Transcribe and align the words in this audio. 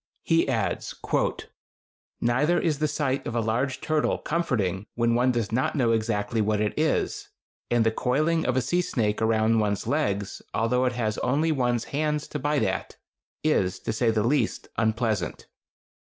He 0.23 0.47
adds: 0.49 0.95
Neither 2.21 2.59
is 2.59 2.79
the 2.79 2.87
sight 2.87 3.27
of 3.27 3.35
a 3.35 3.39
large 3.39 3.81
turtle 3.81 4.17
comforting 4.17 4.87
when 4.95 5.13
one 5.13 5.31
does 5.31 5.51
not 5.51 5.75
know 5.75 5.91
exactly 5.91 6.41
what 6.41 6.59
it 6.59 6.73
is, 6.75 7.29
and 7.69 7.85
the 7.85 7.91
coiling 7.91 8.43
of 8.47 8.57
a 8.57 8.61
sea 8.63 8.81
snake 8.81 9.21
around 9.21 9.59
one's 9.59 9.85
legs, 9.85 10.41
although 10.55 10.85
it 10.85 10.93
has 10.93 11.19
only 11.19 11.51
one's 11.51 11.83
hands 11.93 12.27
to 12.29 12.39
bite 12.39 12.63
at, 12.63 12.97
is, 13.43 13.77
to 13.81 13.93
say 13.93 14.09
the 14.09 14.23
least, 14.23 14.69
unpleasant. 14.75 15.45